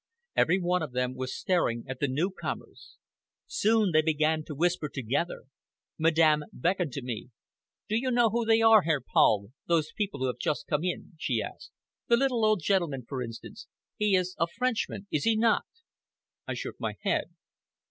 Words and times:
Every 0.35 0.59
one 0.59 0.81
of 0.81 0.93
them 0.93 1.13
was 1.13 1.37
staring 1.37 1.83
at 1.87 1.99
the 1.99 2.07
newcomers. 2.07 2.95
Soon 3.45 3.91
they 3.91 4.01
began 4.01 4.43
to 4.45 4.55
whisper 4.55 4.89
together. 4.89 5.43
Madame 5.99 6.45
beckoned 6.51 6.91
to 6.93 7.03
me. 7.03 7.29
"Do 7.87 7.95
you 7.95 8.09
know 8.09 8.31
who 8.31 8.43
they 8.43 8.61
are, 8.63 8.81
Herr 8.81 8.99
Paul, 8.99 9.51
those 9.67 9.91
people 9.95 10.21
who 10.21 10.25
have 10.25 10.39
just 10.39 10.65
come 10.65 10.83
in?" 10.83 11.11
she 11.19 11.39
asked. 11.39 11.69
"The 12.07 12.17
little 12.17 12.43
old 12.43 12.63
gentleman, 12.63 13.05
for 13.07 13.21
instance! 13.21 13.67
He 13.95 14.15
is 14.15 14.35
a 14.39 14.47
Frenchman, 14.47 15.05
is 15.11 15.23
he 15.25 15.35
not?" 15.37 15.65
I 16.47 16.55
shook 16.55 16.79
my 16.79 16.95
head. 17.03 17.35